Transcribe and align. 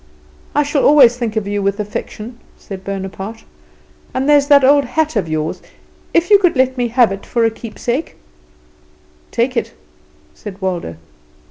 "I 0.55 0.63
shall 0.63 0.83
always 0.83 1.15
think 1.15 1.35
of 1.35 1.47
you 1.47 1.61
with 1.61 1.79
affection" 1.79 2.39
said 2.57 2.83
Bonaparte. 2.83 3.43
"And 4.15 4.27
there's 4.27 4.47
that 4.47 4.63
old 4.63 4.83
hat 4.83 5.15
of 5.15 5.29
yours, 5.29 5.61
if 6.11 6.31
you 6.31 6.39
could 6.39 6.55
let 6.55 6.75
me 6.75 6.87
have 6.87 7.11
it 7.11 7.23
for 7.23 7.45
a 7.45 7.51
keepsake" 7.51 8.15
"Take 9.39 9.55
it," 9.55 9.73
said 10.33 10.59
Waldo. 10.59 10.95